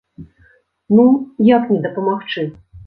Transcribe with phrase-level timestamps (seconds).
[0.99, 1.05] Ну,
[1.57, 2.51] як не дапамагчы?